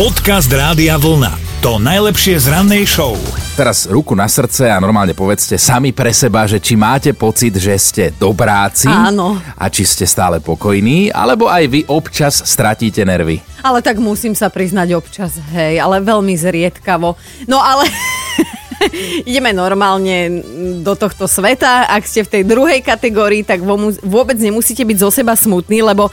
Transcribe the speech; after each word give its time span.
Podcast 0.00 0.48
Rádia 0.48 0.96
Vlna. 0.96 1.60
To 1.60 1.76
najlepšie 1.76 2.40
z 2.40 2.48
rannej 2.48 2.88
show. 2.88 3.20
Teraz 3.52 3.84
ruku 3.84 4.16
na 4.16 4.24
srdce 4.32 4.64
a 4.64 4.80
normálne 4.80 5.12
povedzte 5.12 5.60
sami 5.60 5.92
pre 5.92 6.08
seba, 6.16 6.48
že 6.48 6.56
či 6.56 6.72
máte 6.72 7.12
pocit, 7.12 7.52
že 7.60 7.76
ste 7.76 8.08
dobráci 8.08 8.88
Áno. 8.88 9.36
a 9.36 9.68
či 9.68 9.84
ste 9.84 10.08
stále 10.08 10.40
pokojní, 10.40 11.12
alebo 11.12 11.52
aj 11.52 11.64
vy 11.68 11.80
občas 11.84 12.40
stratíte 12.48 13.04
nervy. 13.04 13.44
Ale 13.60 13.84
tak 13.84 14.00
musím 14.00 14.32
sa 14.32 14.48
priznať 14.48 14.96
občas, 14.96 15.36
hej, 15.52 15.76
ale 15.76 16.00
veľmi 16.00 16.32
zriedkavo. 16.32 17.20
No 17.44 17.60
ale 17.60 17.84
ideme 19.28 19.52
normálne 19.52 20.40
do 20.80 20.96
tohto 20.96 21.28
sveta. 21.28 21.92
Ak 21.92 22.08
ste 22.08 22.24
v 22.24 22.40
tej 22.40 22.42
druhej 22.48 22.80
kategórii, 22.80 23.44
tak 23.44 23.60
vôbec 24.00 24.40
nemusíte 24.40 24.80
byť 24.80 24.96
zo 24.96 25.12
seba 25.12 25.36
smutní, 25.36 25.84
lebo 25.84 26.08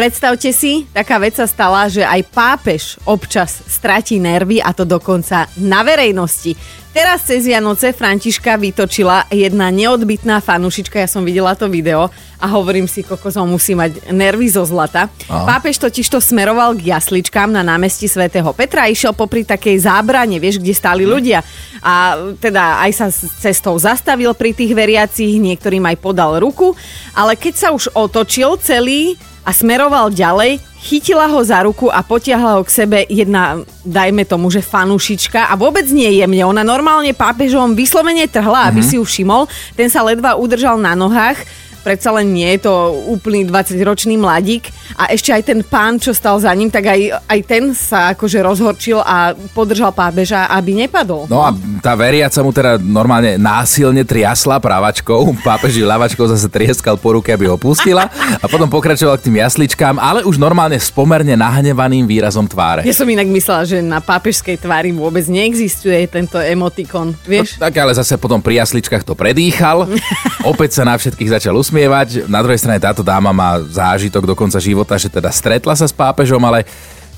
predstavte 0.00 0.48
si, 0.56 0.88
taká 0.96 1.20
vec 1.20 1.36
sa 1.36 1.44
stala, 1.44 1.84
že 1.84 2.00
aj 2.00 2.32
pápež 2.32 2.96
občas 3.04 3.60
stratí 3.68 4.16
nervy 4.16 4.56
a 4.56 4.72
to 4.72 4.88
dokonca 4.88 5.44
na 5.60 5.84
verejnosti. 5.84 6.56
Teraz 6.90 7.28
cez 7.28 7.44
Vianoce 7.44 7.92
Františka 7.92 8.56
vytočila 8.56 9.28
jedna 9.28 9.68
neodbitná 9.68 10.40
fanušička, 10.40 11.04
ja 11.04 11.06
som 11.06 11.20
videla 11.20 11.52
to 11.52 11.68
video 11.68 12.08
a 12.40 12.46
hovorím 12.48 12.88
si, 12.88 13.04
kokozom 13.04 13.52
musí 13.52 13.76
mať 13.76 14.08
nervy 14.08 14.48
zo 14.48 14.64
zlata. 14.64 15.12
Aha. 15.28 15.44
Pápež 15.44 15.76
totiž 15.76 16.08
to 16.08 16.16
smeroval 16.16 16.72
k 16.80 16.96
jasličkám 16.96 17.52
na 17.52 17.60
námestí 17.60 18.08
svätého 18.08 18.48
Petra 18.56 18.88
a 18.88 18.90
išiel 18.90 19.12
popri 19.12 19.44
takej 19.44 19.84
zábrane, 19.84 20.40
vieš, 20.40 20.64
kde 20.64 20.72
stáli 20.72 21.04
ľudia. 21.04 21.44
A 21.84 22.16
teda 22.40 22.80
aj 22.88 22.90
sa 22.96 23.06
cestou 23.12 23.76
zastavil 23.76 24.32
pri 24.32 24.56
tých 24.56 24.72
veriacich, 24.72 25.36
niektorým 25.36 25.84
aj 25.92 25.96
podal 26.00 26.40
ruku, 26.40 26.72
ale 27.12 27.36
keď 27.36 27.54
sa 27.54 27.68
už 27.76 27.92
otočil 27.92 28.56
celý 28.64 29.20
a 29.44 29.50
smeroval 29.50 30.12
ďalej, 30.12 30.60
chytila 30.80 31.28
ho 31.28 31.40
za 31.44 31.64
ruku 31.64 31.88
a 31.88 32.00
potiahla 32.04 32.60
ho 32.60 32.62
k 32.64 32.70
sebe 32.72 32.98
jedna, 33.08 33.60
dajme 33.84 34.24
tomu, 34.24 34.48
že 34.52 34.64
fanušička 34.64 35.48
a 35.48 35.56
vôbec 35.56 35.84
nie 35.92 36.20
jemne. 36.20 36.44
Ona 36.44 36.64
normálne 36.64 37.12
pápežom 37.16 37.76
vyslovene 37.76 38.28
trhla, 38.28 38.68
aby 38.72 38.80
si 38.84 38.96
ju 38.96 39.04
všimol. 39.04 39.48
Ten 39.76 39.88
sa 39.88 40.04
ledva 40.04 40.36
udržal 40.36 40.80
na 40.80 40.92
nohách 40.96 41.40
predsa 41.80 42.12
len 42.12 42.30
nie 42.30 42.46
je 42.56 42.68
to 42.68 42.74
úplný 43.08 43.48
20-ročný 43.48 44.20
mladík 44.20 44.68
a 45.00 45.10
ešte 45.10 45.32
aj 45.32 45.42
ten 45.48 45.60
pán, 45.64 45.96
čo 45.96 46.12
stal 46.12 46.36
za 46.36 46.52
ním, 46.52 46.68
tak 46.68 46.92
aj, 46.92 47.24
aj 47.24 47.40
ten 47.48 47.72
sa 47.72 48.12
akože 48.12 48.38
rozhorčil 48.44 49.00
a 49.00 49.32
podržal 49.56 49.96
pápeža, 49.96 50.52
aby 50.52 50.86
nepadol. 50.86 51.24
No 51.26 51.40
a 51.40 51.56
tá 51.80 51.96
veriaca 51.96 52.40
mu 52.44 52.52
teda 52.52 52.76
normálne 52.76 53.40
násilne 53.40 54.04
triasla 54.04 54.60
právačkou, 54.60 55.32
pápeži 55.40 55.80
ľavačkou 55.80 56.28
zase 56.28 56.46
trieskal 56.52 57.00
po 57.00 57.16
ruke, 57.16 57.32
aby 57.32 57.48
ho 57.48 57.56
pustila 57.56 58.06
a 58.38 58.46
potom 58.46 58.68
pokračoval 58.68 59.16
k 59.16 59.26
tým 59.32 59.40
jasličkám, 59.40 59.96
ale 59.96 60.22
už 60.28 60.36
normálne 60.36 60.76
s 60.76 60.92
pomerne 60.92 61.32
nahnevaným 61.34 62.04
výrazom 62.04 62.44
tváre. 62.44 62.84
Ja 62.84 62.92
som 62.92 63.08
inak 63.08 63.26
myslela, 63.32 63.64
že 63.64 63.80
na 63.80 64.04
pápežskej 64.04 64.60
tvári 64.60 64.92
vôbec 64.92 65.24
neexistuje 65.26 66.04
tento 66.06 66.36
emotikon, 66.36 67.16
vieš? 67.24 67.56
Tak 67.56 67.72
ale 67.80 67.96
zase 67.96 68.20
potom 68.20 68.44
pri 68.44 68.60
jasličkách 68.60 69.02
to 69.02 69.16
predýchal, 69.16 69.88
opäť 70.52 70.80
sa 70.80 70.82
na 70.84 70.94
všetkých 71.00 71.40
začal 71.40 71.56
usmievať. 71.56 72.28
Na 72.28 72.44
druhej 72.44 72.60
strane 72.60 72.78
táto 72.78 73.00
dáma 73.00 73.32
má 73.32 73.56
zážitok 73.64 74.28
do 74.28 74.34
konca 74.36 74.60
života, 74.60 75.00
že 75.00 75.08
teda 75.08 75.32
stretla 75.32 75.72
sa 75.72 75.88
s 75.88 75.96
pápežom, 75.96 76.44
ale 76.44 76.68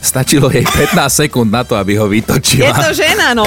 stačilo 0.03 0.50
jej 0.50 0.67
15 0.67 0.98
sekúnd 1.25 1.48
na 1.48 1.62
to, 1.62 1.78
aby 1.78 1.95
ho 1.95 2.11
Je 2.11 2.19
vytočila. 2.19 2.75
to 2.75 2.91
žena, 2.91 3.33
no. 3.33 3.47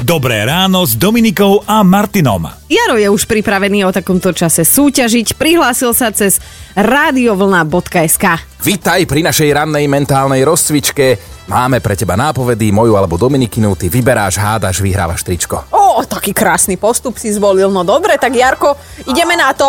Dobré 0.00 0.44
ráno 0.44 0.84
s 0.84 0.96
Dominikou 0.96 1.64
a 1.64 1.84
Martinom. 1.84 2.48
Jaro 2.68 2.96
je 2.96 3.08
už 3.08 3.24
pripravený 3.24 3.84
o 3.84 3.92
takomto 3.92 4.32
čase 4.32 4.64
súťažiť. 4.64 5.36
Prihlásil 5.36 5.92
sa 5.92 6.08
cez 6.12 6.40
radiovlna.sk. 6.76 8.24
Vítaj 8.64 9.00
pri 9.04 9.20
našej 9.24 9.48
rannej 9.52 9.84
mentálnej 9.88 10.44
rozcvičke. 10.44 11.20
Máme 11.48 11.84
pre 11.84 11.92
teba 11.92 12.16
nápovedy, 12.16 12.72
moju 12.72 12.96
alebo 12.96 13.20
Dominikinu, 13.20 13.76
ty 13.76 13.92
vyberáš, 13.92 14.40
hádaš, 14.40 14.80
vyhrávaš 14.80 15.20
tričko. 15.20 15.68
Ó, 15.68 16.00
taký 16.04 16.32
krásny 16.32 16.80
postup 16.80 17.20
si 17.20 17.28
zvolil. 17.28 17.68
No 17.68 17.84
dobre, 17.84 18.16
tak 18.16 18.32
Jarko, 18.32 18.76
ideme 19.04 19.36
na 19.36 19.52
to. 19.52 19.68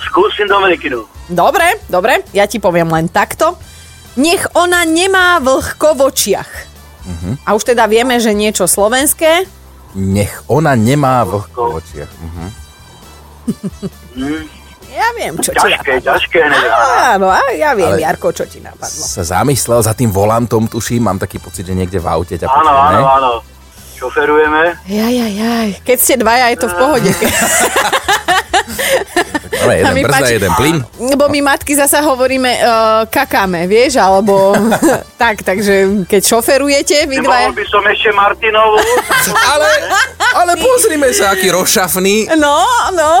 Skúsim 0.00 0.48
Dominikinu. 0.48 1.04
Dobre, 1.28 1.82
dobre, 1.90 2.24
ja 2.32 2.48
ti 2.48 2.56
poviem 2.56 2.88
len 2.88 3.12
takto. 3.12 3.58
Nech 4.16 4.48
ona 4.52 4.84
nemá 4.84 5.36
vlhko 5.38 5.92
v 5.94 6.00
očiach. 6.08 6.50
Uh-huh. 7.06 7.34
A 7.44 7.52
už 7.52 7.62
teda 7.64 7.84
vieme, 7.86 8.16
že 8.18 8.32
niečo 8.32 8.64
slovenské. 8.64 9.44
Nech 9.94 10.42
ona 10.48 10.72
nemá 10.74 11.22
vlhko 11.22 11.60
v 11.70 11.74
očiach. 11.78 12.12
Mhm. 12.20 12.46
Ja 14.96 15.12
viem, 15.12 15.36
čo 15.36 15.52
ti 15.52 15.60
Ťažké, 15.60 16.00
napadlo. 16.00 16.08
ťažké. 16.08 16.40
Áno, 17.12 17.28
ja 17.52 17.76
viem, 17.76 17.92
Ale- 17.92 18.00
Jarko, 18.00 18.32
čo 18.32 18.48
ti 18.48 18.64
napadlo. 18.64 19.04
Sa 19.04 19.20
zamyslel 19.20 19.84
za 19.84 19.92
tým 19.92 20.08
volantom, 20.08 20.64
tuším, 20.64 21.04
mám 21.04 21.20
taký 21.20 21.36
pocit, 21.36 21.68
že 21.68 21.76
niekde 21.76 22.00
v 22.00 22.08
aute 22.08 22.40
ťa 22.40 22.48
Áno, 22.48 22.72
áno, 22.72 23.00
áno. 23.04 23.32
Šoferujeme. 23.92 24.72
Jaj, 24.88 25.12
jaj, 25.12 25.32
jaj. 25.36 25.68
Keď 25.84 25.98
ste 26.00 26.14
dvaja, 26.16 26.48
je 26.48 26.56
to 26.56 26.68
v 26.72 26.76
pohode. 26.80 27.10
Dobre, 28.66 29.74
A 29.78 29.88
jeden 29.88 30.02
brzda, 30.02 30.18
páči- 30.18 30.34
jeden 30.34 30.52
plyn. 30.54 30.76
Lebo 30.98 31.24
my 31.28 31.40
matky 31.44 31.72
zasa 31.72 31.98
hovoríme 32.00 32.50
uh, 32.56 32.66
kakáme, 33.06 33.64
vieš, 33.64 33.96
alebo 33.96 34.52
tak, 35.22 35.40
takže 35.40 35.74
keď 36.04 36.22
šoferujete, 36.22 36.96
vy. 37.04 37.16
Nemohol 37.18 37.52
by 37.52 37.64
som 37.64 37.82
ešte 37.84 38.10
Martinovú. 38.12 38.78
Ale, 39.52 39.68
ale 40.34 40.52
pozrime 40.56 41.08
sa, 41.10 41.32
aký 41.32 41.48
rozšafný. 41.48 42.30
No, 42.34 42.60
no. 42.92 43.12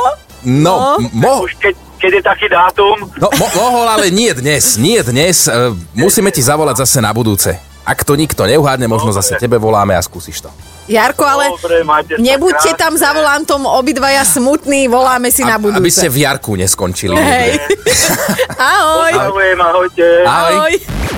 No, 0.44 0.74
No. 0.96 1.10
mo, 1.10 1.42
Už 1.42 1.58
keď, 1.58 1.74
keď 1.98 2.10
je 2.12 2.22
taký 2.22 2.46
dátum. 2.46 2.96
no 3.16 3.26
mo, 3.32 3.46
mohol, 3.52 3.86
ale 3.88 4.10
nie 4.10 4.30
dnes, 4.30 4.76
nie 4.76 5.00
dnes. 5.00 5.44
E, 5.44 5.74
Musíme 5.92 6.30
ti 6.30 6.38
zavolať 6.38 6.84
zase 6.84 7.00
na 7.00 7.10
budúce. 7.10 7.58
Ak 7.86 8.02
to 8.02 8.18
nikto 8.18 8.42
neuhádne, 8.42 8.90
možno 8.90 9.14
Dobre. 9.14 9.22
zase 9.22 9.38
tebe 9.38 9.56
voláme 9.56 9.94
a 9.94 10.02
skúsiš 10.02 10.42
to. 10.42 10.50
Jarko, 10.86 11.22
ale 11.22 11.50
Dobre, 11.50 11.86
nebuďte 12.18 12.74
tam 12.74 12.94
za 12.94 13.10
volantom 13.10 13.62
obidvaja 13.66 14.22
smutní, 14.22 14.86
voláme 14.86 15.30
si 15.30 15.46
na 15.46 15.54
A- 15.54 15.62
budúce. 15.62 15.78
aby 15.78 15.90
ste 15.90 16.06
v 16.10 16.26
Jarku 16.26 16.58
neskončili. 16.58 17.14
Hej. 17.14 17.62
Ahoj. 18.58 19.12
Ahoj, 19.14 19.48
ahojte. 19.56 20.06
Ahoj. 20.22 20.72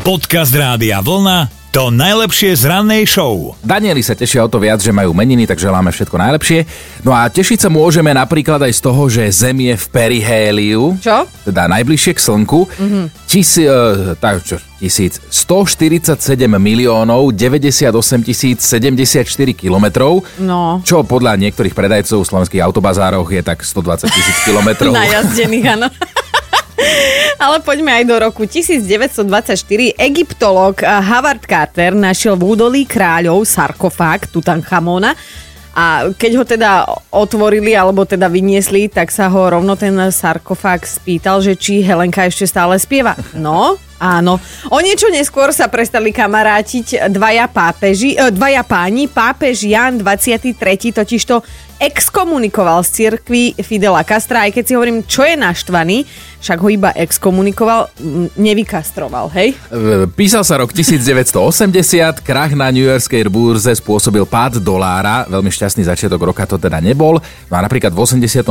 Podcast 0.05 0.53
Rádia 0.53 1.01
Vlna. 1.01 1.58
To 1.69 1.93
najlepšie 1.93 2.57
z 2.57 2.65
rannej 2.65 3.05
show. 3.05 3.53
Danieli 3.61 4.01
sa 4.01 4.17
tešia 4.17 4.41
o 4.41 4.49
to 4.49 4.57
viac, 4.57 4.81
že 4.81 4.89
majú 4.89 5.13
meniny, 5.13 5.45
tak 5.45 5.61
želáme 5.61 5.93
všetko 5.93 6.17
najlepšie. 6.17 6.65
No 7.05 7.13
a 7.13 7.29
tešiť 7.29 7.61
sa 7.61 7.69
môžeme 7.69 8.09
napríklad 8.17 8.57
aj 8.65 8.73
z 8.73 8.81
toho, 8.81 9.03
že 9.13 9.29
Zem 9.29 9.69
je 9.69 9.77
v 9.77 9.87
perihéliu. 9.93 10.97
Čo? 10.97 11.29
Teda 11.45 11.69
najbližšie 11.69 12.17
k 12.17 12.25
Slnku. 12.25 12.65
Mm-hmm. 12.73 13.05
Tisi, 13.29 13.69
uh, 13.69 14.17
tak, 14.17 14.49
čo, 14.49 14.57
tisíc, 14.81 15.21
147 15.29 16.17
miliónov 16.57 17.37
98 17.37 17.93
tisíc 18.25 18.65
74 18.65 19.29
kilometrov. 19.53 20.25
No. 20.41 20.81
Čo 20.81 21.05
podľa 21.05 21.37
niektorých 21.37 21.77
predajcov 21.77 22.25
v 22.25 22.29
slovenských 22.33 22.65
autobazároch 22.65 23.29
je 23.29 23.45
tak 23.45 23.61
120 23.61 24.09
tisíc 24.09 24.39
kilometrov. 24.49 24.97
Najazdených, 25.05 25.67
áno. 25.77 25.93
Ale 27.45 27.63
poďme 27.63 28.03
aj 28.03 28.05
do 28.07 28.17
roku 28.19 28.43
1924. 28.47 29.99
Egyptolog 29.99 30.79
Howard 30.83 31.43
Carter 31.45 31.95
našiel 31.95 32.39
v 32.39 32.55
údolí 32.55 32.83
kráľov 32.87 33.47
sarkofág 33.47 34.31
Tutanchamona 34.31 35.15
a 35.79 36.11
keď 36.11 36.33
ho 36.35 36.43
teda 36.43 36.71
otvorili 37.15 37.71
alebo 37.79 38.03
teda 38.03 38.27
vyniesli, 38.27 38.91
tak 38.91 39.15
sa 39.15 39.31
ho 39.31 39.47
rovno 39.47 39.79
ten 39.79 39.95
sarkofág 39.95 40.83
spýtal, 40.83 41.39
že 41.39 41.55
či 41.55 41.87
Helenka 41.87 42.27
ešte 42.27 42.51
stále 42.51 42.83
spieva. 42.83 43.15
No, 43.39 43.79
áno. 44.03 44.43
O 44.75 44.83
niečo 44.83 45.07
neskôr 45.07 45.55
sa 45.55 45.71
prestali 45.71 46.11
kamarátiť 46.11 47.07
dvaja 47.15 47.47
pápeži, 47.47 48.19
eh, 48.19 48.35
dvaja 48.35 48.67
páni. 48.67 49.07
Pápež 49.07 49.71
Jan 49.71 50.03
23. 50.03 50.91
totižto 50.91 51.47
exkomunikoval 51.79 52.83
z 52.83 52.91
cirkvi 52.91 53.55
Fidela 53.63 54.03
Castra, 54.03 54.47
aj 54.47 54.55
keď 54.59 54.65
si 54.67 54.73
hovorím, 54.75 55.07
čo 55.07 55.23
je 55.23 55.39
naštvaný, 55.39 56.03
však 56.39 56.59
ho 56.59 56.69
iba 56.71 56.91
exkomunikoval, 56.95 57.91
nevykastroval, 58.35 59.31
hej? 59.35 59.55
Písal 60.15 60.43
sa 60.43 60.59
rok 60.59 60.75
1980, 60.75 62.23
krach 62.23 62.55
na 62.55 62.71
New 62.75 62.83
Yorkskej 62.83 63.27
burze 63.31 63.71
spôsobil 63.79 64.23
pád 64.27 64.59
dolára, 64.59 65.27
veľmi 65.31 65.51
šťastný 65.51 65.87
začiatok 65.87 66.19
roka 66.19 66.47
to 66.47 66.59
teda 66.59 66.83
nebol. 66.83 67.23
No 67.51 67.55
a 67.55 67.61
napríklad 67.63 67.95
v 67.95 67.99
87. 68.03 68.43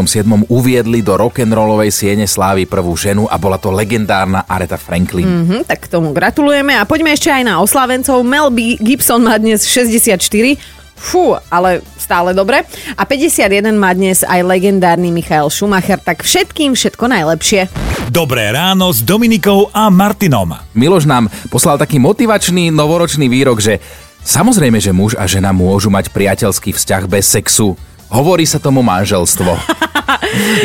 uviedli 0.48 1.04
do 1.04 1.16
rock'n'rollovej 1.16 1.92
siene 1.92 2.28
slávy 2.28 2.64
prvú 2.64 2.96
ženu 2.96 3.28
a 3.28 3.36
bola 3.36 3.60
to 3.60 3.72
legendárna 3.72 4.48
Aretha 4.48 4.80
Franklin. 4.80 5.28
Mm. 5.28 5.46
Hm, 5.48 5.64
tak 5.68 5.88
k 5.88 5.92
tomu 5.92 6.16
gratulujeme 6.16 6.76
a 6.76 6.88
poďme 6.88 7.12
ešte 7.16 7.32
aj 7.32 7.44
na 7.44 7.60
oslavencov. 7.60 8.24
Mel 8.24 8.52
B. 8.52 8.80
Gibson 8.80 9.24
má 9.24 9.36
dnes 9.40 9.68
64, 9.68 10.78
Fú, 10.98 11.38
ale 11.54 11.86
stále 12.08 12.32
dobre. 12.32 12.64
A 12.96 13.04
51 13.04 13.76
má 13.76 13.92
dnes 13.92 14.24
aj 14.24 14.40
legendárny 14.48 15.12
Michael 15.12 15.52
Schumacher, 15.52 16.00
tak 16.00 16.24
všetkým 16.24 16.72
všetko 16.72 17.04
najlepšie. 17.12 17.68
Dobré 18.08 18.48
ráno 18.56 18.88
s 18.96 19.04
Dominikou 19.04 19.68
a 19.76 19.92
Martinom. 19.92 20.56
Miloš 20.72 21.04
nám 21.04 21.28
poslal 21.52 21.76
taký 21.76 22.00
motivačný 22.00 22.72
novoročný 22.72 23.28
výrok, 23.28 23.60
že 23.60 23.84
samozrejme, 24.24 24.80
že 24.80 24.96
muž 24.96 25.20
a 25.20 25.28
žena 25.28 25.52
môžu 25.52 25.92
mať 25.92 26.16
priateľský 26.16 26.72
vzťah 26.72 27.04
bez 27.12 27.28
sexu. 27.28 27.76
Hovorí 28.08 28.48
sa 28.48 28.64
tomu 28.64 28.80
manželstvo. 28.80 29.52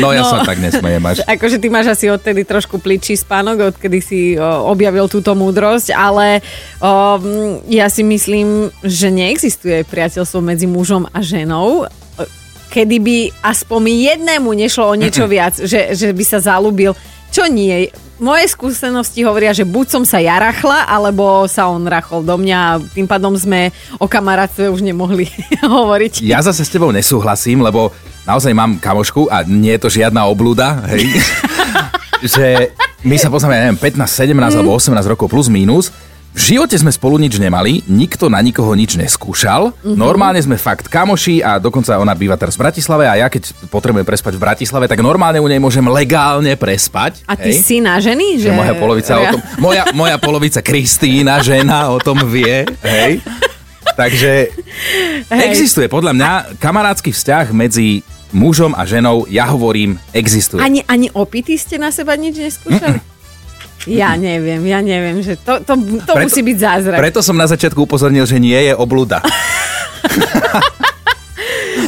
No 0.01 0.11
ja 0.11 0.23
sa 0.25 0.43
tak 0.43 0.59
nesmejem 0.59 1.03
až. 1.03 1.17
Akože 1.35 1.57
ty 1.59 1.67
máš 1.71 1.93
asi 1.93 2.09
odtedy 2.09 2.43
trošku 2.43 2.79
pličí 2.79 3.17
spánok, 3.17 3.75
odkedy 3.75 3.99
si 4.03 4.19
o, 4.35 4.69
objavil 4.69 5.05
túto 5.07 5.33
múdrosť, 5.33 5.93
ale 5.93 6.41
o, 6.83 7.19
ja 7.69 7.87
si 7.87 8.03
myslím, 8.03 8.73
že 8.83 9.13
neexistuje 9.13 9.85
priateľstvo 9.87 10.39
medzi 10.41 10.65
mužom 10.65 11.07
a 11.09 11.19
ženou, 11.21 11.87
kedy 12.73 12.97
by 12.97 13.17
aspoň 13.45 13.81
jednému 13.85 14.49
nešlo 14.49 14.89
o 14.89 14.97
niečo 14.97 15.29
viac, 15.33 15.61
že, 15.61 15.93
že 15.93 16.09
by 16.09 16.23
sa 16.25 16.41
zalúbil. 16.41 16.97
Čo 17.33 17.49
nie? 17.49 17.89
Moje 18.21 18.45
skúsenosti 18.53 19.25
hovoria, 19.25 19.57
že 19.57 19.65
buď 19.65 19.85
som 19.89 20.03
sa 20.05 20.21
ja 20.21 20.37
rachla, 20.37 20.85
alebo 20.85 21.49
sa 21.49 21.65
on 21.65 21.89
rachol 21.89 22.21
do 22.21 22.37
mňa 22.37 22.57
a 22.61 22.79
tým 22.93 23.09
pádom 23.09 23.33
sme 23.33 23.73
o 23.97 24.05
kamarátstve 24.05 24.69
už 24.69 24.85
nemohli 24.85 25.25
hovoriť. 25.65 26.21
Ja 26.21 26.45
zase 26.45 26.61
s 26.61 26.69
tebou 26.69 26.93
nesúhlasím, 26.93 27.65
lebo 27.65 27.89
naozaj 28.23 28.51
mám 28.55 28.79
kamošku 28.79 29.27
a 29.27 29.43
nie 29.43 29.75
je 29.75 29.81
to 29.83 29.89
žiadna 29.91 30.27
oblúda, 30.27 30.83
hej. 30.91 31.07
že 32.35 32.71
my 33.03 33.19
sa 33.19 33.27
poznáme, 33.27 33.53
ja 33.55 33.61
neviem, 33.67 33.79
15, 33.79 34.31
17 34.31 34.59
alebo 34.59 34.71
18 34.75 35.11
rokov 35.11 35.27
plus 35.27 35.51
mínus. 35.51 35.91
V 36.33 36.57
živote 36.57 36.73
sme 36.73 36.89
spolu 36.89 37.21
nič 37.21 37.37
nemali, 37.37 37.85
nikto 37.85 38.25
na 38.25 38.41
nikoho 38.41 38.73
nič 38.73 38.97
neskúšal. 38.97 39.69
Normálne 39.85 40.41
sme 40.41 40.57
fakt 40.57 40.89
kamoši 40.89 41.45
a 41.45 41.61
dokonca 41.61 41.93
ona 42.01 42.17
býva 42.17 42.33
teraz 42.33 42.57
v 42.57 42.65
Bratislave 42.65 43.05
a 43.05 43.21
ja 43.21 43.29
keď 43.29 43.53
potrebujem 43.69 44.01
prespať 44.01 44.33
v 44.33 44.41
Bratislave, 44.41 44.89
tak 44.89 45.05
normálne 45.05 45.37
u 45.37 45.45
nej 45.45 45.61
môžem 45.61 45.85
legálne 45.85 46.57
prespať. 46.57 47.21
A 47.29 47.37
ty 47.37 47.53
hej. 47.53 47.61
si 47.61 47.77
na 47.85 48.01
ženy? 48.01 48.41
Že 48.41 48.49
moja 48.49 48.73
polovica 48.73 49.13
o 49.13 49.25
tom, 49.29 49.41
moja, 49.61 49.83
moja 49.93 50.17
polovica 50.17 50.65
Kristýna, 50.65 51.37
žena, 51.45 51.93
o 51.93 52.01
tom 52.01 52.17
vie, 52.25 52.65
hej. 52.81 53.21
Takže 53.93 54.49
Hej. 55.29 55.41
existuje 55.53 55.85
podľa 55.85 56.17
mňa 56.17 56.31
kamarátsky 56.57 57.13
vzťah 57.13 57.53
medzi 57.53 58.01
mužom 58.33 58.73
a 58.73 58.83
ženou, 58.83 59.29
ja 59.29 59.47
hovorím, 59.47 60.01
existuje. 60.11 60.59
Ani, 60.59 60.81
ani 60.89 61.07
opity 61.13 61.55
ste 61.55 61.77
na 61.77 61.93
seba 61.93 62.17
nič 62.17 62.35
neskúšali? 62.37 62.99
Ja 63.83 64.15
neviem, 64.15 64.63
ja 64.63 64.79
neviem, 64.79 65.19
že 65.19 65.35
to, 65.35 65.59
to, 65.59 65.75
to 65.75 66.13
Preto- 66.15 66.23
musí 66.23 66.39
byť 66.39 66.57
zázrak. 66.57 66.99
Preto 67.03 67.19
som 67.19 67.35
na 67.35 67.51
začiatku 67.51 67.83
upozornil, 67.83 68.23
že 68.23 68.39
nie 68.39 68.55
je 68.55 68.73
obluda. 68.75 69.19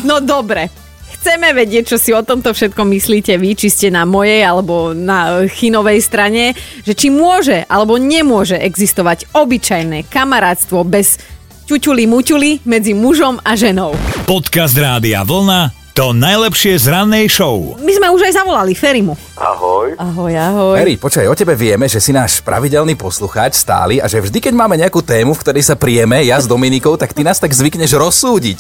No 0.06 0.22
dobre. 0.22 0.70
Chceme 1.18 1.58
vedieť, 1.58 1.90
čo 1.90 1.98
si 1.98 2.14
o 2.14 2.22
tomto 2.22 2.54
všetkom 2.54 2.86
myslíte 2.94 3.34
vy, 3.42 3.58
či 3.58 3.74
ste 3.74 3.88
na 3.90 4.06
mojej 4.06 4.46
alebo 4.46 4.94
na 4.94 5.50
chinovej 5.50 5.98
strane, 5.98 6.54
že 6.86 6.94
či 6.94 7.10
môže 7.10 7.66
alebo 7.66 7.98
nemôže 7.98 8.54
existovať 8.54 9.34
obyčajné 9.34 10.06
kamarátstvo 10.06 10.86
bez 10.86 11.18
ťuťuli 11.66 12.06
muťuli 12.06 12.50
medzi 12.70 12.94
mužom 12.94 13.42
a 13.42 13.58
ženou. 13.58 13.98
Podcast 14.30 14.78
Rádia 14.78 15.26
Vlna 15.26 15.85
to 15.96 16.12
najlepšie 16.12 16.76
z 16.76 16.92
rannej 16.92 17.32
show. 17.32 17.80
My 17.80 17.96
sme 17.96 18.12
už 18.12 18.28
aj 18.28 18.44
zavolali 18.44 18.76
Ferimu. 18.76 19.16
Ahoj. 19.40 19.96
Ahoj, 19.96 20.34
ahoj. 20.36 20.76
Eri, 20.76 21.00
počkaj, 21.00 21.24
o 21.24 21.32
tebe 21.32 21.56
vieme, 21.56 21.88
že 21.88 22.04
si 22.04 22.12
náš 22.12 22.44
pravidelný 22.44 23.00
poslucháč 23.00 23.56
stály 23.64 24.04
a 24.04 24.06
že 24.12 24.20
vždy, 24.20 24.44
keď 24.44 24.54
máme 24.60 24.76
nejakú 24.76 25.00
tému, 25.00 25.32
v 25.32 25.40
ktorej 25.40 25.64
sa 25.64 25.80
prijeme, 25.80 26.20
ja 26.28 26.36
s 26.36 26.52
Dominikou, 26.52 27.00
tak 27.00 27.16
ty 27.16 27.24
nás 27.24 27.40
tak 27.40 27.56
zvykneš 27.56 27.96
rozsúdiť. 27.96 28.60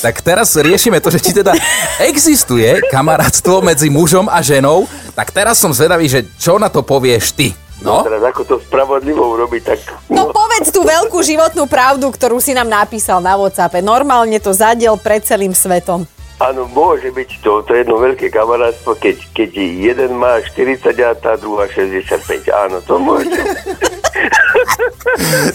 Tak 0.00 0.24
teraz 0.24 0.56
riešime 0.56 1.04
to, 1.04 1.12
že 1.12 1.20
či 1.20 1.36
teda 1.36 1.52
existuje 2.00 2.80
kamarátstvo 2.88 3.60
medzi 3.60 3.92
mužom 3.92 4.32
a 4.32 4.40
ženou, 4.40 4.88
tak 5.12 5.36
teraz 5.36 5.60
som 5.60 5.76
zvedavý, 5.76 6.08
že 6.08 6.32
čo 6.40 6.56
na 6.56 6.72
to 6.72 6.80
povieš 6.80 7.36
ty. 7.36 7.52
No? 7.84 8.08
Teraz 8.08 8.24
ako 8.24 8.40
to 8.48 8.56
spravodlivo 8.56 9.36
urobiť, 9.36 9.62
tak... 9.68 9.84
No 10.08 10.32
povedz 10.32 10.72
tú 10.72 10.80
veľkú 10.80 11.20
životnú 11.20 11.68
pravdu, 11.68 12.08
ktorú 12.08 12.40
si 12.40 12.56
nám 12.56 12.72
napísal 12.72 13.20
na 13.20 13.36
WhatsAppe. 13.36 13.84
Normálne 13.84 14.40
to 14.40 14.56
zadiel 14.56 14.96
pred 14.96 15.20
celým 15.28 15.52
svetom. 15.52 16.08
Áno, 16.40 16.64
môže 16.72 17.12
byť 17.12 17.44
to, 17.44 17.60
to 17.68 17.76
jedno 17.76 18.00
veľké 18.00 18.32
kamarátstvo, 18.32 18.96
keď, 18.96 19.16
keď 19.36 19.50
jeden 19.60 20.16
má 20.16 20.40
40 20.40 20.88
a 21.04 21.12
tá 21.12 21.36
druhá 21.36 21.68
65. 21.68 22.16
Áno, 22.48 22.80
to 22.80 22.96
môže. 22.96 23.28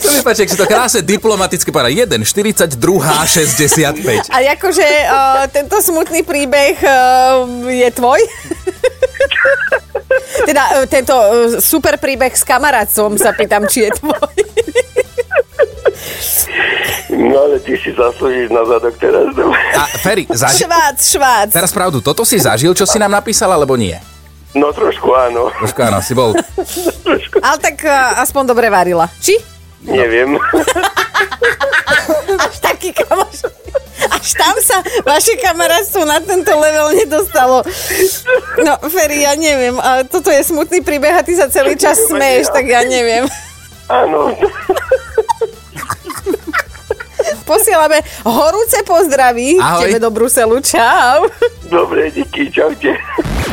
To 0.01 0.07
mi 0.11 0.19
páči, 0.25 0.47
si 0.49 0.57
to 0.57 0.67
krásne 0.67 1.01
diplomaticky 1.05 1.69
povedal. 1.69 1.91
1, 1.91 2.11
40, 2.21 2.75
druhá, 2.77 3.25
65. 3.25 4.29
A 4.29 4.37
akože 4.57 4.87
uh, 5.05 5.43
tento 5.49 5.77
smutný 5.81 6.21
príbeh 6.25 6.75
uh, 6.81 7.45
je 7.69 7.89
tvoj? 7.93 8.19
teda 10.49 10.63
uh, 10.81 10.85
tento 10.89 11.15
uh, 11.15 11.57
super 11.61 11.97
príbeh 12.01 12.33
s 12.33 12.43
kamarátstvom 12.45 13.17
sa 13.17 13.33
pýtam, 13.33 13.65
či 13.69 13.87
je 13.87 13.91
tvoj. 14.01 14.44
No 17.25 17.35
ale 17.41 17.57
ty 17.57 17.73
si 17.73 17.89
zaslúžiš 17.89 18.53
na 18.53 18.61
zadok 18.63 18.95
teraz. 18.95 19.33
no. 19.33 19.49
A 19.49 19.81
Ferry, 19.97 20.29
zaži- 20.29 20.63
švác, 20.63 20.97
švác. 21.01 21.49
teraz 21.49 21.73
pravdu, 21.73 21.99
toto 21.99 22.21
si 22.21 22.37
zažil, 22.37 22.71
čo 22.71 22.85
si 22.85 23.01
nám 23.01 23.11
napísal, 23.11 23.49
alebo 23.49 23.73
nie? 23.73 23.97
No 24.55 24.71
trošku 24.71 25.11
áno, 25.11 25.51
Trošku 25.51 25.83
áno, 25.83 25.99
si 25.99 26.15
bol... 26.15 26.31
Ale 27.43 27.57
tak 27.59 27.75
uh, 27.83 28.23
aspoň 28.23 28.43
dobre 28.47 28.71
varila. 28.71 29.11
Či? 29.19 29.35
neviem. 29.85 30.33
Až 32.45 32.55
taký 32.57 32.89
kamoš. 32.89 33.45
Až 34.09 34.27
tam 34.33 34.55
sa 34.59 34.81
vaše 35.03 35.37
kamarátstvo 35.37 36.05
na 36.05 36.19
tento 36.19 36.51
level 36.51 36.93
nedostalo. 36.93 37.61
No, 38.59 38.73
Ferry, 38.89 39.23
ja 39.23 39.37
neviem. 39.37 39.77
A 39.77 40.03
toto 40.05 40.29
je 40.29 40.41
smutný 40.41 40.81
príbeh 40.81 41.13
a 41.13 41.21
ty 41.21 41.37
sa 41.37 41.49
celý 41.49 41.77
čas 41.77 42.01
smeješ, 42.05 42.49
tak 42.49 42.65
ja 42.65 42.81
neviem. 42.81 43.29
Áno, 43.85 44.33
Posielame 47.45 48.01
horúce 48.25 48.81
pozdraví 48.81 49.61
Ahoj. 49.61 49.85
tebe 49.85 49.97
do 50.01 50.09
Bruselu. 50.09 50.57
Čau. 50.65 51.29
dobre, 51.69 52.09
díky, 52.09 52.49
čaute. 52.49 52.97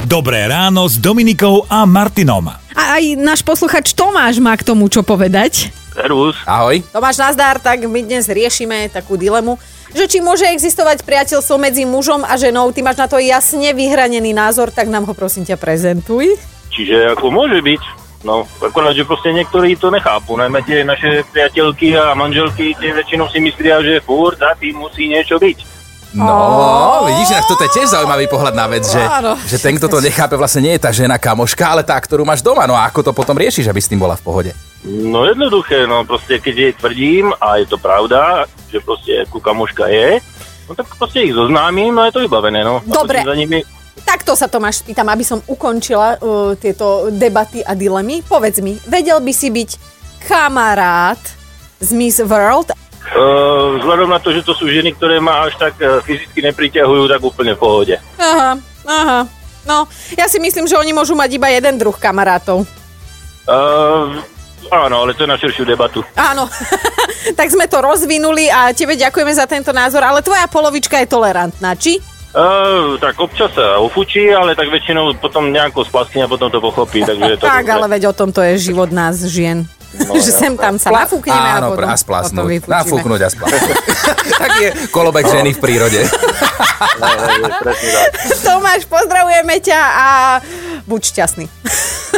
Dobré 0.08 0.48
ráno 0.48 0.88
s 0.88 0.96
Dominikou 0.96 1.68
a 1.68 1.84
Martinom. 1.84 2.48
A 2.72 2.82
aj 2.96 3.20
náš 3.20 3.44
posluchač 3.44 3.92
Tomáš 3.92 4.40
má 4.40 4.56
k 4.56 4.64
tomu 4.64 4.88
čo 4.88 5.04
povedať. 5.04 5.68
Servus. 5.92 6.40
Ahoj. 6.48 6.80
Tomáš 6.88 7.20
Nazdar, 7.20 7.60
tak 7.60 7.84
my 7.84 8.00
dnes 8.00 8.24
riešime 8.32 8.88
takú 8.88 9.20
dilemu, 9.20 9.60
že 9.92 10.08
či 10.08 10.24
môže 10.24 10.48
existovať 10.48 11.04
priateľstvo 11.04 11.60
medzi 11.60 11.84
mužom 11.84 12.24
a 12.24 12.32
ženou. 12.40 12.72
Ty 12.72 12.80
máš 12.80 12.96
na 12.96 13.12
to 13.12 13.20
jasne 13.20 13.76
vyhranený 13.76 14.32
názor, 14.32 14.72
tak 14.72 14.88
nám 14.88 15.04
ho 15.04 15.12
prosím 15.12 15.44
ťa 15.44 15.60
prezentuj. 15.60 16.32
Čiže 16.72 17.12
ako 17.12 17.28
môže 17.28 17.60
byť. 17.60 18.01
No, 18.22 18.46
akorát, 18.62 18.94
že 18.94 19.02
proste 19.02 19.34
niektorí 19.34 19.74
to 19.74 19.90
nechápu. 19.90 20.38
Najmä 20.38 20.62
tie 20.62 20.86
naše 20.86 21.26
priateľky 21.34 21.98
a 21.98 22.14
manželky, 22.14 22.70
tie 22.78 22.94
väčšinou 22.94 23.26
si 23.26 23.42
myslia, 23.42 23.82
že 23.82 23.98
furt 23.98 24.38
za 24.38 24.54
tým 24.54 24.78
musí 24.78 25.10
niečo 25.10 25.42
byť. 25.42 25.72
No, 26.12 27.08
vidíš, 27.08 27.32
tak 27.32 27.48
toto 27.48 27.64
je 27.64 27.72
tiež 27.72 27.88
zaujímavý 27.88 28.28
pohľad 28.28 28.52
na 28.52 28.68
vec, 28.68 28.84
že, 28.84 29.00
Áno. 29.00 29.32
že 29.48 29.56
ten, 29.56 29.80
kto 29.80 29.88
to 29.88 30.04
nechápe, 30.04 30.36
vlastne 30.36 30.60
nie 30.60 30.76
je 30.76 30.84
tá 30.84 30.92
žena 30.92 31.16
kamoška, 31.16 31.64
ale 31.64 31.82
tá, 31.82 31.96
ktorú 31.96 32.28
máš 32.28 32.44
doma. 32.44 32.68
No 32.68 32.76
a 32.76 32.84
ako 32.84 33.00
to 33.00 33.12
potom 33.16 33.32
riešiš, 33.32 33.72
aby 33.72 33.80
s 33.80 33.88
tým 33.88 33.96
bola 33.96 34.12
v 34.20 34.24
pohode? 34.24 34.52
No 34.84 35.24
jednoduché, 35.24 35.88
no 35.88 36.04
proste 36.04 36.36
keď 36.36 36.54
jej 36.54 36.72
tvrdím, 36.76 37.32
a 37.40 37.64
je 37.64 37.66
to 37.66 37.80
pravda, 37.80 38.44
že 38.68 38.84
proste 38.84 39.24
ku 39.32 39.40
kamoška 39.40 39.88
je, 39.88 40.20
no 40.68 40.76
tak 40.76 40.84
proste 41.00 41.24
ich 41.24 41.32
zoznámim, 41.32 41.96
no 41.96 42.04
je 42.04 42.12
to 42.12 42.20
vybavené, 42.20 42.60
no. 42.60 42.84
A 42.84 42.92
Dobre. 42.92 43.24
potom 43.24 43.32
Za 43.32 43.36
nimi, 43.40 43.58
Takto 44.02 44.32
sa 44.32 44.48
Tomáš 44.48 44.80
spýtam, 44.80 45.08
aby 45.12 45.24
som 45.24 45.44
ukončila 45.44 46.16
uh, 46.16 46.56
tieto 46.56 47.12
debaty 47.12 47.60
a 47.60 47.76
dilemy. 47.76 48.24
Povedz 48.24 48.64
mi, 48.64 48.80
vedel 48.88 49.20
by 49.20 49.32
si 49.36 49.52
byť 49.52 49.70
kamarát 50.24 51.20
z 51.82 51.90
Miss 51.92 52.16
World? 52.24 52.72
uh, 53.12 53.78
vzhľadom 53.78 54.08
na 54.10 54.18
to, 54.18 54.32
že 54.32 54.44
to 54.44 54.52
sú 54.56 54.68
ženy, 54.68 54.94
ktoré 54.96 55.20
ma 55.20 55.46
až 55.46 55.56
tak 55.60 55.76
uh, 55.80 56.00
fyzicky 56.04 56.40
nepriťahujú, 56.52 57.08
tak 57.08 57.20
úplne 57.20 57.52
v 57.54 57.60
pohode. 57.60 57.94
Aha, 58.18 58.58
aha. 58.86 59.20
No, 59.62 59.86
ja 60.18 60.26
si 60.26 60.42
myslím, 60.42 60.66
že 60.66 60.74
oni 60.74 60.90
môžu 60.90 61.14
mať 61.14 61.38
iba 61.38 61.46
jeden 61.46 61.78
druh 61.78 61.94
kamarátov. 61.94 62.66
Uh, 63.46 64.18
áno, 64.74 65.06
ale 65.06 65.14
to 65.14 65.22
je 65.22 65.30
na 65.30 65.38
širšiu 65.38 65.62
debatu. 65.62 66.02
Áno, 66.18 66.50
tak 67.38 67.46
sme 67.50 67.70
to 67.70 67.78
rozvinuli 67.78 68.50
a 68.50 68.74
tebe 68.74 68.98
ďakujeme 68.98 69.30
za 69.30 69.46
tento 69.46 69.70
názor, 69.70 70.02
ale 70.02 70.24
tvoja 70.24 70.50
polovička 70.50 70.98
je 70.98 71.06
tolerantná, 71.10 71.78
či? 71.78 72.02
Uh, 72.32 72.96
tak 72.96 73.12
občas 73.20 73.52
sa 73.52 73.76
ufučí, 73.76 74.32
ale 74.32 74.56
tak 74.56 74.72
väčšinou 74.72 75.12
potom 75.20 75.52
nejako 75.52 75.84
splaskne 75.84 76.24
a 76.24 76.28
potom 76.32 76.48
to 76.48 76.64
pochopí, 76.64 77.04
takže 77.04 77.36
to 77.36 77.44
tak, 77.44 77.68
dobré. 77.68 77.76
ale 77.76 77.86
veď 77.92 78.02
o 78.08 78.14
tom 78.16 78.32
to 78.32 78.40
je 78.40 78.72
život 78.72 78.88
nás 78.88 79.20
žien. 79.28 79.68
No, 80.08 80.16
že 80.24 80.32
sem 80.32 80.56
tam 80.56 80.80
sa 80.80 80.88
nafúkneme 80.88 81.36
a 81.36 81.60
potom, 81.60 81.84
a 81.84 81.92
potom 81.92 82.00
splasnúť. 82.00 82.48
vyfučíme. 82.48 82.72
Nafúknuť 82.72 83.20
a 83.20 83.28
splasnúť. 83.28 83.76
tak 84.40 84.52
je 84.64 84.68
kolobek 84.88 85.28
ženy 85.28 85.52
v 85.52 85.58
prírode. 85.60 86.00
Presne 87.60 87.88
tak. 88.00 88.12
Tomáš, 88.40 88.82
pozdravujeme 88.88 89.56
ťa 89.60 89.80
a 89.84 90.06
buď 90.88 91.00
šťastný. 91.04 91.44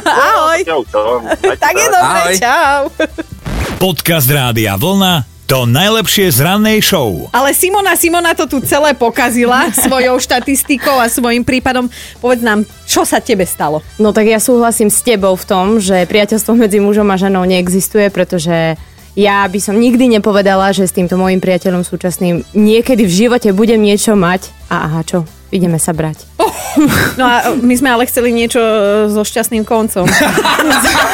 Ahoj. 0.06 0.58
Čau, 0.62 0.82
čau. 0.94 1.26
Majte 1.26 1.58
Tak 1.58 1.74
je 1.74 1.88
dobre, 1.90 2.20
Ahoj. 2.22 2.34
čau. 2.38 2.80
Podcast 3.82 4.30
Rádia 4.30 4.78
Vlna 4.78 5.33
to 5.44 5.68
najlepšie 5.68 6.32
z 6.32 6.40
rannej 6.40 6.80
show. 6.80 7.28
Ale 7.28 7.52
Simona, 7.52 7.92
Simona 8.00 8.32
to 8.32 8.48
tu 8.48 8.64
celé 8.64 8.96
pokazila 8.96 9.68
svojou 9.84 10.16
štatistikou 10.16 10.96
a 10.96 11.12
svojim 11.12 11.44
prípadom. 11.44 11.92
Povedz 12.18 12.40
nám, 12.40 12.64
čo 12.88 13.04
sa 13.04 13.20
tebe 13.20 13.44
stalo? 13.44 13.84
No 14.00 14.16
tak 14.16 14.24
ja 14.24 14.40
súhlasím 14.40 14.88
s 14.88 15.04
tebou 15.04 15.36
v 15.36 15.44
tom, 15.44 15.66
že 15.76 16.08
priateľstvo 16.08 16.56
medzi 16.56 16.80
mužom 16.80 17.08
a 17.12 17.20
ženou 17.20 17.44
neexistuje, 17.44 18.08
pretože 18.08 18.80
ja 19.14 19.46
by 19.46 19.60
som 19.62 19.78
nikdy 19.78 20.10
nepovedala, 20.18 20.74
že 20.74 20.88
s 20.88 20.96
týmto 20.96 21.14
môjim 21.20 21.38
priateľom 21.38 21.86
súčasným 21.86 22.42
niekedy 22.56 23.06
v 23.06 23.28
živote 23.28 23.54
budem 23.54 23.78
niečo 23.78 24.16
mať. 24.18 24.50
A 24.72 24.90
aha, 24.90 25.06
čo? 25.06 25.22
ideme 25.54 25.78
sa 25.78 25.94
brať. 25.94 26.26
No 27.14 27.22
a 27.22 27.54
my 27.54 27.74
sme 27.78 27.94
ale 27.94 28.10
chceli 28.10 28.34
niečo 28.34 28.58
so 29.06 29.22
šťastným 29.22 29.62
koncom. 29.62 30.02